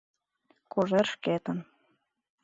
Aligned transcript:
Кожер 0.71 1.05
шкетын. 1.13 1.57